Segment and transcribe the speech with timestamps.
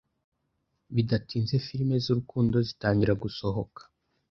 [0.95, 3.81] Bidatinze filimi z’urukundo zitangira gusohoka